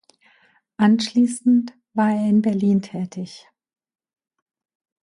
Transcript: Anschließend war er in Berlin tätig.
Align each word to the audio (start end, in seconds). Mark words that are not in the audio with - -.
Anschließend 0.77 1.73
war 1.93 2.09
er 2.09 2.27
in 2.27 2.41
Berlin 2.41 2.81
tätig. 2.81 3.45